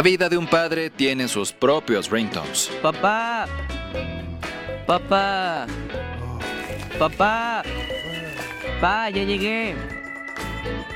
La 0.00 0.02
vida 0.02 0.30
de 0.30 0.38
un 0.38 0.46
padre 0.46 0.88
tiene 0.88 1.28
sus 1.28 1.52
propios 1.52 2.10
ringtones. 2.10 2.70
Papá. 2.80 3.46
Papá. 4.86 5.66
Papá. 6.98 7.62
Papá, 8.80 9.10
ya 9.10 9.24
llegué. 9.24 9.74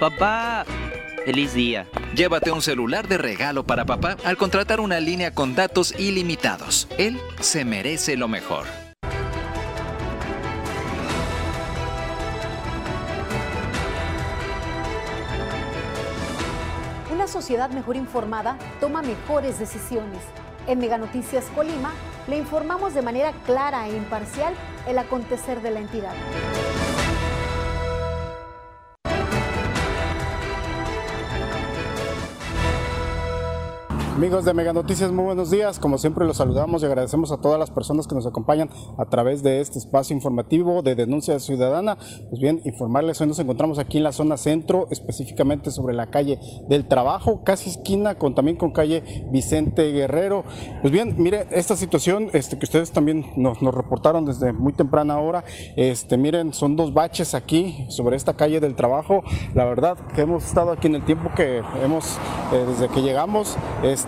Papá. 0.00 0.64
Feliz 1.26 1.52
día. 1.52 1.86
Llévate 2.14 2.50
un 2.50 2.62
celular 2.62 3.06
de 3.06 3.18
regalo 3.18 3.66
para 3.66 3.84
papá 3.84 4.16
al 4.24 4.38
contratar 4.38 4.80
una 4.80 4.98
línea 5.00 5.34
con 5.34 5.54
datos 5.54 5.94
ilimitados. 5.98 6.88
Él 6.96 7.20
se 7.40 7.66
merece 7.66 8.16
lo 8.16 8.26
mejor. 8.26 8.64
Una 17.24 17.32
sociedad 17.32 17.70
mejor 17.70 17.96
informada 17.96 18.58
toma 18.80 19.00
mejores 19.00 19.58
decisiones. 19.58 20.20
En 20.66 20.78
Mega 20.78 20.98
Noticias 20.98 21.46
Colima 21.54 21.94
le 22.26 22.36
informamos 22.36 22.92
de 22.92 23.00
manera 23.00 23.32
clara 23.46 23.88
e 23.88 23.96
imparcial 23.96 24.52
el 24.86 24.98
acontecer 24.98 25.62
de 25.62 25.70
la 25.70 25.80
entidad. 25.80 26.12
Amigos 34.14 34.44
de 34.44 34.54
Mega 34.54 34.72
Noticias, 34.72 35.10
muy 35.10 35.24
buenos 35.24 35.50
días. 35.50 35.80
Como 35.80 35.98
siempre 35.98 36.24
los 36.24 36.36
saludamos 36.36 36.80
y 36.80 36.86
agradecemos 36.86 37.32
a 37.32 37.38
todas 37.38 37.58
las 37.58 37.72
personas 37.72 38.06
que 38.06 38.14
nos 38.14 38.28
acompañan 38.28 38.70
a 38.96 39.06
través 39.06 39.42
de 39.42 39.60
este 39.60 39.80
espacio 39.80 40.14
informativo 40.14 40.82
de 40.82 40.94
denuncia 40.94 41.40
ciudadana. 41.40 41.98
Pues 42.30 42.40
bien, 42.40 42.60
informarles, 42.64 43.20
hoy 43.20 43.26
nos 43.26 43.40
encontramos 43.40 43.80
aquí 43.80 43.98
en 43.98 44.04
la 44.04 44.12
zona 44.12 44.36
centro, 44.36 44.86
específicamente 44.92 45.72
sobre 45.72 45.96
la 45.96 46.10
calle 46.12 46.38
del 46.68 46.86
Trabajo, 46.86 47.42
casi 47.42 47.70
esquina 47.70 48.14
con 48.14 48.36
también 48.36 48.56
con 48.56 48.70
calle 48.70 49.02
Vicente 49.32 49.90
Guerrero. 49.90 50.44
Pues 50.80 50.92
bien, 50.92 51.16
mire, 51.18 51.48
esta 51.50 51.74
situación 51.74 52.30
este, 52.34 52.56
que 52.56 52.66
ustedes 52.66 52.92
también 52.92 53.26
nos, 53.36 53.60
reportaron 53.60 54.26
desde 54.26 54.52
muy 54.52 54.74
temprana 54.74 55.18
hora, 55.18 55.42
este, 55.74 56.16
miren, 56.18 56.54
son 56.54 56.76
dos 56.76 56.94
baches 56.94 57.34
aquí 57.34 57.84
sobre 57.88 58.14
esta 58.14 58.34
calle 58.34 58.60
del 58.60 58.76
Trabajo. 58.76 59.24
La 59.56 59.64
verdad 59.64 59.98
que 60.14 60.20
hemos 60.20 60.44
estado 60.44 60.70
aquí 60.70 60.86
en 60.86 60.94
el 60.94 61.04
tiempo 61.04 61.32
que 61.34 61.62
hemos, 61.82 62.16
eh, 62.52 62.64
desde 62.68 62.86
que 62.86 63.02
llegamos, 63.02 63.56
este, 63.82 64.03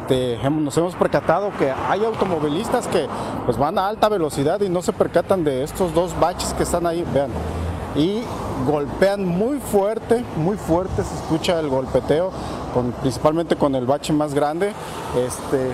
nos 0.51 0.77
hemos 0.77 0.95
percatado 0.95 1.51
que 1.59 1.71
hay 1.71 2.05
automovilistas 2.05 2.87
que 2.89 3.07
pues 3.45 3.57
van 3.59 3.79
a 3.79 3.89
alta 3.89 4.09
velocidad 4.09 4.61
y 4.61 4.69
no 4.69 4.83
se 4.83 4.93
percatan 4.93 5.45
de 5.45 5.63
estos 5.63 5.95
dos 5.95 6.19
baches 6.19 6.53
que 6.55 6.63
están 6.63 6.87
ahí, 6.87 7.05
vean. 7.13 7.31
Y 7.95 8.23
golpean 8.67 9.25
muy 9.25 9.59
fuerte, 9.59 10.23
muy 10.37 10.57
fuerte, 10.57 11.03
se 11.03 11.15
escucha 11.15 11.59
el 11.61 11.69
golpeteo, 11.69 12.31
principalmente 13.01 13.57
con 13.57 13.75
el 13.75 13.87
bache 13.87 14.13
más 14.13 14.35
grande. 14.35 14.73
Este, 15.17 15.71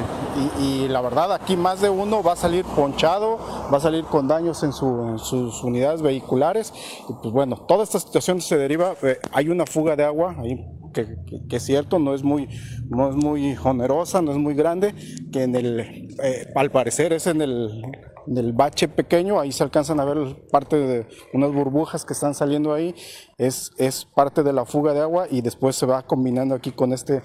y, 0.60 0.88
la 0.88 1.00
verdad, 1.00 1.32
aquí 1.32 1.56
más 1.56 1.80
de 1.80 1.90
uno 1.90 2.22
va 2.22 2.34
a 2.34 2.36
salir 2.36 2.64
ponchado, 2.64 3.38
va 3.72 3.78
a 3.78 3.80
salir 3.80 4.04
con 4.04 4.28
daños 4.28 4.62
en 4.62 4.72
sus 4.72 5.64
unidades 5.64 6.00
vehiculares. 6.02 6.72
Y 7.08 7.12
pues 7.14 7.32
bueno, 7.32 7.56
toda 7.56 7.82
esta 7.82 7.98
situación 7.98 8.40
se 8.40 8.56
deriva, 8.56 8.94
eh, 9.02 9.18
hay 9.32 9.48
una 9.48 9.66
fuga 9.66 9.96
de 9.96 10.04
agua, 10.04 10.36
ahí 10.38 10.81
que, 10.92 11.06
es 11.50 11.62
cierto, 11.62 11.98
no 11.98 12.14
es 12.14 12.22
muy, 12.22 12.48
no 12.88 13.10
es 13.10 13.16
muy 13.16 13.56
onerosa, 13.62 14.22
no 14.22 14.32
es 14.32 14.38
muy 14.38 14.54
grande, 14.54 14.94
que 15.32 15.42
en 15.44 15.56
el, 15.56 16.11
eh, 16.22 16.52
al 16.54 16.70
parecer 16.70 17.12
es 17.12 17.26
en 17.26 17.40
el, 17.40 18.52
bache 18.54 18.88
pequeño, 18.88 19.40
ahí 19.40 19.52
se 19.52 19.62
alcanzan 19.62 19.98
a 20.00 20.04
ver 20.04 20.46
parte 20.50 20.76
de 20.76 21.06
unas 21.32 21.52
burbujas 21.52 22.04
que 22.04 22.12
están 22.12 22.34
saliendo 22.34 22.72
ahí, 22.72 22.94
es, 23.38 23.72
es 23.78 24.04
parte 24.04 24.42
de 24.42 24.52
la 24.52 24.64
fuga 24.64 24.92
de 24.94 25.00
agua 25.00 25.26
y 25.30 25.40
después 25.40 25.74
se 25.76 25.86
va 25.86 26.02
combinando 26.02 26.54
aquí 26.54 26.70
con 26.70 26.92
este, 26.92 27.22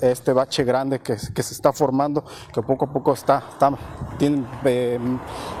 este 0.00 0.32
bache 0.32 0.64
grande 0.64 1.00
que, 1.00 1.16
que, 1.34 1.42
se 1.42 1.54
está 1.54 1.72
formando, 1.72 2.24
que 2.54 2.62
poco 2.62 2.86
a 2.86 2.92
poco 2.92 3.12
está, 3.12 3.42
está 3.52 3.70
eh, 4.64 4.98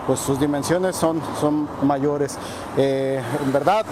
pues 0.06 0.18
sus 0.20 0.40
dimensiones 0.40 0.96
son, 0.96 1.20
son 1.40 1.68
mayores. 1.82 2.38
Eh, 2.76 3.22
en 3.44 3.52
verdad, 3.52 3.84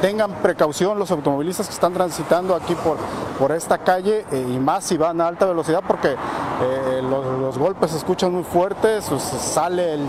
tengan 0.00 0.42
precaución 0.42 0.98
los 0.98 1.10
automovilistas 1.10 1.68
que 1.68 1.74
están 1.74 1.92
transitando 1.92 2.54
aquí 2.54 2.74
por, 2.74 2.96
por 3.38 3.52
esta 3.52 3.78
calle 3.78 4.24
y 4.32 4.58
más 4.58 4.84
si 4.84 4.96
van 4.96 5.20
a 5.20 5.28
alta 5.28 5.46
velocidad 5.46 5.82
porque 5.86 6.16
eh, 6.62 7.02
los, 7.02 7.58
golpes 7.58 7.90
se 7.90 7.98
escuchan 7.98 8.32
muy 8.32 8.44
fuertes, 8.44 9.04
sale 9.04 9.94
el, 9.94 10.06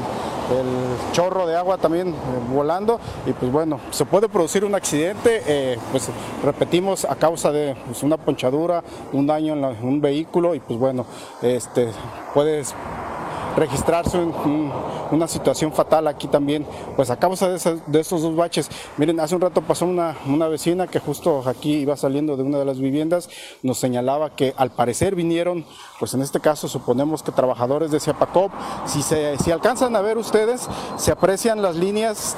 chorro 1.12 1.46
de 1.46 1.58
agua 1.58 1.78
también 1.78 2.10
eh, 2.10 2.14
volando. 2.54 3.00
Y 3.26 3.34
pues 3.34 3.52
bueno, 3.52 3.80
se 3.92 4.06
puede 4.06 4.30
producir 4.30 4.64
un 4.64 4.76
accidente, 4.76 5.78
pues 5.92 6.10
repetimos 6.44 7.06
a 7.06 7.16
causa 7.16 7.52
de 7.52 7.76
pues, 7.86 8.04
una 8.04 8.18
ponchadura, 8.18 8.84
un 9.12 9.28
daño 9.28 9.54
en, 9.54 9.64
en, 9.64 9.88
un 9.88 10.02
vehículo. 10.02 10.56
Y 10.56 10.60
pues 10.60 10.80
bueno, 10.80 11.06
este, 11.42 11.90
puedes 12.34 12.74
registrarse 13.58 14.18
un, 14.18 14.30
un, 14.30 14.72
una 15.12 15.28
situación 15.28 15.74
fatal 15.74 16.08
aquí 16.08 16.28
también, 16.28 16.66
pues 16.96 17.10
a 17.10 17.18
causa 17.18 17.50
de, 17.50 17.58
esa, 17.58 17.76
de, 17.88 18.00
estos 18.00 18.22
dos 18.22 18.36
baches. 18.36 18.70
Miren, 18.98 19.20
hace 19.20 19.36
un 19.36 19.42
rato 19.42 19.62
pasó 19.62 19.86
una, 19.86 20.16
vecina 20.48 20.88
que 20.88 21.00
justo 21.00 21.44
aquí 21.46 21.74
iba 21.74 21.98
saliendo 21.98 22.38
de 22.38 22.44
una 22.44 22.60
de 22.60 22.66
las 22.66 22.80
viviendas, 22.80 23.30
nos 23.64 23.80
señalaba 23.80 24.36
que 24.36 24.54
al 24.58 24.70
parecer 24.70 25.16
vinieron, 25.16 25.66
pues 26.00 26.14
en 26.14 26.22
este 26.22 26.40
caso 26.40 26.68
suponemos 26.68 27.24
que 27.24 27.32
trabajadores 27.32 27.92
de 27.92 28.00
Ciapacop, 28.00 28.52
si, 28.86 29.02
se, 29.02 29.38
si 29.40 29.52
alcanzan 29.52 29.96
a 29.96 30.02
ver 30.02 30.18
ustedes, 30.18 30.68
se 30.98 31.12
aprecian 31.12 31.62
las 31.62 31.76
líneas 31.76 32.36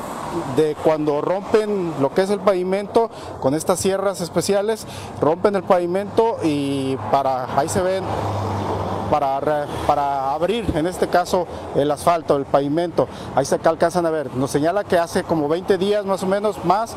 de 0.56 0.76
cuando 0.84 1.22
rompen 1.22 1.94
lo 2.00 2.14
que 2.14 2.22
es 2.22 2.30
el 2.30 2.40
pavimento 2.40 3.10
con 3.42 3.54
estas 3.54 3.80
sierras 3.80 4.22
especiales, 4.22 4.88
rompen 5.20 5.56
el 5.56 5.64
pavimento 5.64 6.38
y 6.44 6.98
para 7.12 7.58
ahí 7.58 7.68
se 7.68 7.82
ven 7.82 8.04
para, 9.10 9.68
para 9.88 10.34
abrir, 10.34 10.66
en 10.76 10.88
este 10.88 11.08
caso, 11.08 11.48
el 11.76 11.90
asfalto, 11.92 12.38
el 12.38 12.46
pavimento. 12.46 13.08
Ahí 13.36 13.46
se 13.46 13.56
alcanzan 13.56 14.06
a 14.06 14.10
ver. 14.10 14.34
Nos 14.36 14.52
señala 14.52 14.84
que 14.84 14.98
hace 14.98 15.24
como 15.24 15.48
20 15.48 15.78
días 15.78 16.06
más 16.06 16.24
o 16.24 16.28
menos 16.28 16.64
más 16.66 16.96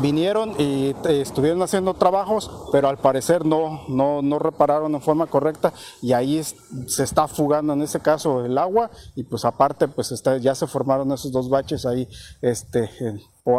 vinieron 0.00 0.54
y 0.58 0.94
estuvieron 1.08 1.62
haciendo 1.62 1.94
trabajos, 1.94 2.50
pero 2.72 2.88
al 2.88 2.98
parecer 2.98 3.44
no, 3.44 3.82
no, 3.88 4.22
no 4.22 4.38
repararon 4.38 4.94
en 4.94 5.00
forma 5.00 5.26
correcta 5.26 5.72
y 6.02 6.12
ahí 6.12 6.42
se 6.86 7.02
está 7.02 7.28
fugando 7.28 7.72
en 7.72 7.82
ese 7.82 8.00
caso 8.00 8.44
el 8.44 8.56
agua 8.58 8.90
y 9.14 9.24
pues 9.24 9.44
aparte 9.44 9.88
pues 9.88 10.12
está, 10.12 10.38
ya 10.38 10.54
se 10.54 10.66
formaron 10.66 11.12
esos 11.12 11.32
dos 11.32 11.48
baches 11.48 11.86
ahí 11.86 12.08
este, 12.40 12.90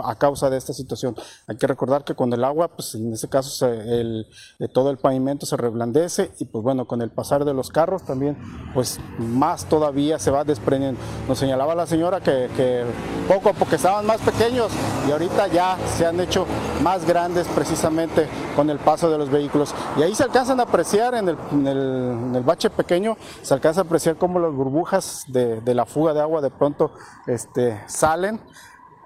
a 0.03 0.15
causa 0.15 0.49
de 0.49 0.57
esta 0.57 0.73
situación. 0.73 1.15
Hay 1.47 1.57
que 1.57 1.67
recordar 1.67 2.03
que 2.03 2.15
con 2.15 2.31
el 2.33 2.43
agua, 2.43 2.69
pues 2.69 2.95
en 2.95 3.13
ese 3.13 3.29
caso 3.29 3.67
eh, 3.67 4.25
todo 4.73 4.91
el 4.91 4.97
pavimento 4.97 5.45
se 5.45 5.57
reblandece 5.57 6.31
y 6.39 6.45
pues 6.45 6.63
bueno, 6.63 6.85
con 6.85 7.01
el 7.01 7.11
pasar 7.11 7.45
de 7.45 7.53
los 7.53 7.69
carros 7.69 8.03
también, 8.03 8.37
pues 8.73 8.99
más 9.17 9.65
todavía 9.65 10.19
se 10.19 10.31
va 10.31 10.43
desprendiendo. 10.43 10.99
Nos 11.27 11.39
señalaba 11.39 11.75
la 11.75 11.87
señora 11.87 12.21
que, 12.21 12.49
que 12.55 12.85
poco 13.27 13.53
poco 13.53 13.75
estaban 13.75 14.05
más 14.05 14.21
pequeños 14.21 14.71
y 15.07 15.11
ahorita 15.11 15.47
ya 15.47 15.77
se 15.97 16.05
han 16.05 16.19
hecho 16.19 16.45
más 16.81 17.05
grandes 17.05 17.47
precisamente 17.47 18.27
con 18.55 18.69
el 18.69 18.79
paso 18.79 19.09
de 19.09 19.17
los 19.17 19.29
vehículos. 19.29 19.73
Y 19.97 20.03
ahí 20.03 20.15
se 20.15 20.23
alcanzan 20.23 20.59
a 20.59 20.63
apreciar 20.63 21.15
en 21.15 21.29
el, 21.29 21.37
en 21.67 22.45
bache 22.45 22.69
pequeño, 22.69 23.17
se 23.41 23.53
alcanza 23.53 23.81
a 23.81 23.83
apreciar 23.83 24.17
cómo 24.17 24.39
las 24.39 24.53
burbujas 24.53 25.25
de, 25.27 25.61
de 25.61 25.75
la 25.75 25.85
fuga 25.85 26.13
de 26.13 26.21
agua 26.21 26.41
de 26.41 26.49
pronto 26.49 26.91
este, 27.27 27.81
salen. 27.87 28.39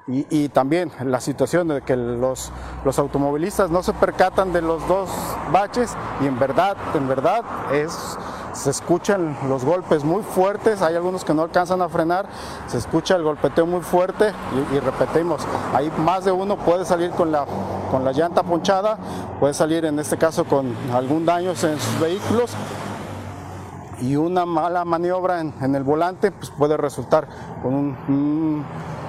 Y, 0.07 0.49
también 0.49 0.91
la 1.03 1.19
situación 1.19 1.67
de 1.67 1.81
que 1.81 1.95
los, 1.95 2.51
los, 2.83 2.99
automovilistas 2.99 3.71
no 3.71 3.81
se 3.81 3.91
percatan 3.91 4.53
de 4.53 4.61
los 4.61 4.88
dos 4.88 5.09
baches 5.51 5.95
y 6.21 6.27
en 6.27 6.38
verdad, 6.38 6.77
en 6.93 7.07
verdad 7.07 7.41
es, 7.73 8.16
se 8.53 8.69
escuchan 8.69 9.35
los 9.49 9.66
golpes 9.66 10.03
muy 10.03 10.21
fuertes, 10.21 10.83
hay 10.83 10.93
algunos 10.93 11.25
que 11.25 11.33
no 11.33 11.41
alcanzan 11.41 11.81
a 11.81 11.89
frenar, 11.89 12.27
se 12.67 12.77
escucha 12.77 13.16
el 13.16 13.23
golpeteo 13.23 13.66
muy 13.66 13.81
fuerte 13.81 14.31
y, 14.71 14.79
repetimos, 14.79 15.41
ahí 15.73 15.91
más 15.97 16.23
de 16.23 16.31
uno 16.31 16.55
puede 16.55 16.85
salir 16.85 17.09
con 17.09 17.31
la, 17.31 17.47
con 17.89 18.05
la 18.05 18.11
llanta 18.11 18.43
ponchada, 18.43 18.99
puede 19.39 19.55
salir 19.55 19.85
en 19.85 19.97
este 19.97 20.17
caso 20.17 20.45
con 20.45 20.72
algún 20.93 21.25
daño 21.25 21.49
en 21.49 21.79
sus 21.79 21.99
vehículos. 21.99 22.51
Y 24.02 24.17
una 24.17 24.46
mala 24.46 24.84
maniobra 24.85 25.40
en, 25.40 25.73
el 25.73 25.84
volante 25.84 26.29
pues 26.29 26.52
puede 26.52 26.78
resultar 26.78 27.28
con 27.63 27.73
un 27.73 28.66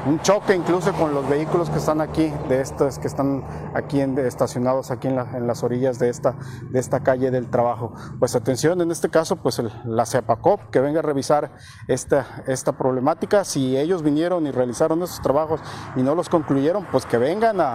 un 0.07 0.21
choque 0.21 0.55
incluso 0.55 0.93
con 0.93 1.13
los 1.15 1.29
vehículos 1.29 1.69
que 1.69 1.79
están 1.79 2.01
aquí, 2.01 2.33
de 2.49 2.61
estos 2.61 2.99
que 2.99 3.09
están 3.09 3.43
aquí 3.75 4.01
en, 4.01 4.17
estacionados 4.19 4.91
aquí 4.91 5.09
en, 5.09 5.17
la, 5.17 5.25
las 5.41 5.65
orillas 5.65 5.99
de 5.99 6.09
esta, 6.09 6.37
de 6.71 6.79
esta 6.79 7.01
calle 7.01 7.31
del 7.31 7.49
trabajo. 7.49 7.93
Pues 8.19 8.37
atención, 8.37 8.81
en 8.81 8.91
este 8.91 9.09
caso, 9.09 9.37
pues 9.37 9.59
el, 9.59 9.73
la 9.85 10.07
CEPACOP 10.07 10.71
que 10.71 10.81
venga 10.81 11.01
a 11.01 11.03
revisar 11.03 11.51
esta, 11.89 12.45
esta 12.47 12.73
problemática. 12.73 13.45
Si 13.45 13.77
ellos 13.77 14.03
vinieron 14.03 14.47
y 14.47 14.53
realizaron 14.53 15.03
esos 15.03 15.21
trabajos 15.21 15.61
y 15.97 16.03
no 16.03 16.15
los 16.15 16.29
concluyeron, 16.29 16.87
pues 16.93 17.05
que 17.05 17.19
vengan 17.19 17.61
a, 17.61 17.75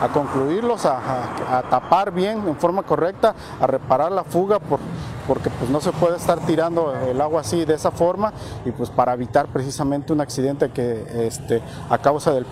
a 0.00 0.08
concluirlos, 0.12 0.86
a, 0.86 1.58
a 1.58 1.62
tapar 1.68 2.12
bien 2.12 2.46
en 2.46 2.56
forma 2.56 2.84
correcta, 2.84 3.34
a 3.60 3.66
reparar 3.66 4.12
la 4.12 4.22
fuga 4.22 4.60
por 4.60 4.78
porque 5.26 5.50
pues 5.50 5.70
no 5.70 5.80
se 5.80 5.92
puede 5.92 6.16
estar 6.16 6.38
tirando 6.46 6.94
el 6.94 7.20
agua 7.20 7.40
así 7.40 7.64
de 7.64 7.74
esa 7.74 7.90
forma 7.90 8.32
y 8.64 8.70
pues 8.70 8.90
para 8.90 9.14
evitar 9.14 9.46
precisamente 9.48 10.12
un 10.12 10.20
accidente 10.20 10.70
que 10.70 11.26
este, 11.26 11.62
a 11.88 11.98
causa 11.98 12.32
del, 12.32 12.46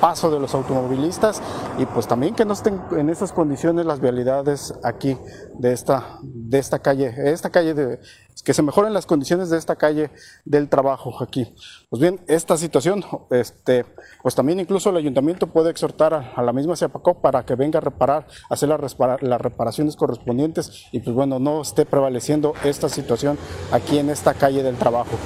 paso 0.00 0.30
de 0.30 0.38
los 0.38 0.54
automovilistas 0.54 1.40
y 1.78 1.86
pues 1.86 2.06
también 2.06 2.34
que 2.34 2.44
no 2.44 2.52
estén 2.52 2.80
en 2.92 3.08
esas 3.08 3.32
condiciones 3.32 3.86
las 3.86 4.00
vialidades 4.00 4.74
aquí 4.82 5.16
de 5.54 5.72
esta, 5.72 6.18
de 6.22 6.58
esta 6.58 6.78
calle, 6.80 7.14
esta 7.32 7.50
calle 7.50 7.74
de, 7.74 8.00
que 8.44 8.54
se 8.54 8.62
mejoren 8.62 8.92
las 8.92 9.06
condiciones 9.06 9.50
de 9.50 9.58
esta 9.58 9.76
calle 9.76 10.10
del 10.44 10.68
trabajo 10.68 11.22
aquí. 11.22 11.54
Pues 11.88 12.00
bien, 12.00 12.20
esta 12.26 12.56
situación, 12.56 13.04
este, 13.30 13.84
pues 14.22 14.34
también 14.34 14.60
incluso 14.60 14.90
el 14.90 14.96
ayuntamiento 14.96 15.46
puede 15.48 15.70
exhortar 15.70 16.14
a, 16.14 16.42
la 16.42 16.52
misma 16.52 16.76
CIAPACO 16.76 17.20
para 17.20 17.44
que 17.44 17.54
venga 17.54 17.78
a 17.78 17.80
reparar, 17.80 18.26
hacer 18.50 18.68
las 18.68 19.40
reparaciones 19.40 19.96
correspondientes 19.96 20.86
y 20.92 21.00
pues 21.00 21.16
bueno, 21.16 21.38
no 21.38 21.62
esté 21.62 21.86
prevaleciendo 21.86 22.54
esta 22.64 22.88
situación 22.88 23.38
aquí 23.72 23.98
en 23.98 24.10
esta 24.10 24.34
calle 24.34 24.62
del 24.62 24.76
trabajo. 24.76 25.18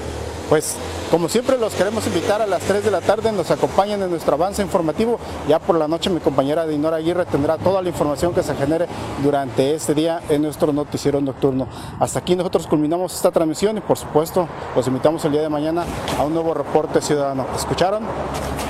Pues 0.49 0.77
como 1.11 1.29
siempre 1.29 1.59
los 1.59 1.75
queremos 1.75 2.07
invitar 2.07 2.41
a 2.41 2.47
las 2.47 2.63
3 2.63 2.83
de 2.83 2.91
la 2.91 3.03
tarde, 3.03 3.33
nos 3.33 3.51
acompañen 3.51 4.03
en 4.03 4.11
nuestro 4.11 4.35
avance 4.35 4.63
informativo. 4.63 5.19
Ya 5.47 5.59
por 5.59 5.77
la 5.77 5.89
noche 5.89 6.09
mi 6.09 6.21
compañera 6.21 6.67
Dinora 6.67 6.97
Aguirre 6.97 7.27
tendrá 7.27 7.59
toda 7.59 7.83
la 7.83 7.91
información 7.91 8.33
que 8.33 8.43
se 8.43 8.55
genere 8.55 8.87
durante 9.23 9.75
este 9.75 9.95
día 9.95 10.23
en 10.31 10.43
nuestro 10.43 10.73
noticiero 10.73 11.21
nocturno. 11.21 11.67
Hasta 12.01 12.21
aquí 12.21 12.35
nosotros 12.35 12.67
culminamos 12.67 13.15
esta 13.15 13.31
transmisión 13.31 13.77
y 13.77 13.81
por 13.81 13.99
supuesto 13.99 14.49
los 14.75 14.87
invitamos 14.87 15.23
el 15.27 15.33
día 15.33 15.43
de 15.43 15.51
mañana 15.51 15.85
a 16.19 16.25
un 16.25 16.33
nuevo 16.33 16.55
reporte 16.55 17.03
ciudadano. 17.03 17.47
¿Escucharon? 17.55 18.05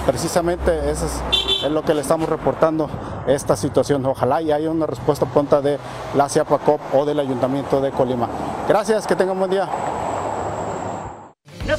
Precisamente 0.05 0.91
eso 0.91 1.07
es, 1.07 1.71
lo 1.71 1.83
que 1.83 1.95
le 1.95 2.01
estamos 2.01 2.29
reportando 2.29 2.89
esta 3.27 3.57
situación. 3.57 4.05
Ojalá 4.07 4.43
y 4.43 4.51
haya 4.51 4.71
una 4.71 4.87
respuesta 4.87 5.27
pronta 5.27 5.61
de 5.61 5.79
la 6.17 6.29
CIAPACOP 6.29 6.81
o 6.95 7.05
del 7.05 7.21
Ayuntamiento 7.21 7.81
de 7.81 7.93
Colima. 7.93 8.29
Gracias, 8.67 9.07
que 9.07 9.15
tengan 9.15 9.39
buen 9.39 9.51
día. 9.51 9.69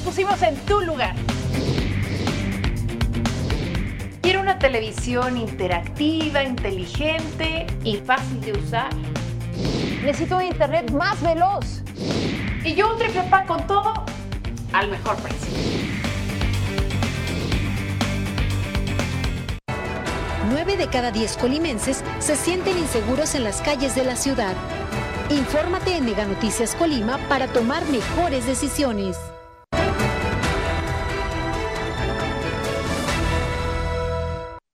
Pusimos 0.09 0.41
en 0.41 0.55
tu 0.65 0.81
lugar. 0.81 1.13
Quiero 4.23 4.41
una 4.41 4.57
televisión 4.57 5.37
interactiva, 5.37 6.43
inteligente 6.43 7.67
y 7.83 7.97
fácil 7.97 8.41
de 8.41 8.53
usar. 8.53 8.89
Necesito 10.03 10.37
un 10.37 10.45
internet 10.45 10.89
más 10.93 11.21
veloz. 11.21 11.83
Y 12.65 12.73
yo 12.73 12.91
un 12.91 12.97
triple 12.97 13.21
pan 13.29 13.45
con 13.45 13.67
todo 13.67 13.93
al 14.73 14.89
mejor 14.89 15.15
precio. 15.17 15.53
Nueve 20.49 20.75
de 20.75 20.87
cada 20.87 21.11
diez 21.11 21.37
colimenses 21.37 22.03
se 22.17 22.35
sienten 22.35 22.79
inseguros 22.79 23.35
en 23.35 23.43
las 23.43 23.61
calles 23.61 23.93
de 23.93 24.05
la 24.05 24.15
ciudad. 24.15 24.55
Infórmate 25.29 25.97
en 25.97 26.05
Mega 26.05 26.25
Noticias 26.25 26.73
Colima 26.73 27.19
para 27.29 27.45
tomar 27.45 27.85
mejores 27.89 28.47
decisiones. 28.47 29.15